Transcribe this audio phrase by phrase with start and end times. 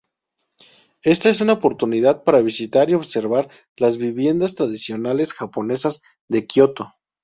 [1.03, 6.89] Esta es una oportunidad para visitar y observar las viviendas tradicionales japonesas de Kioto.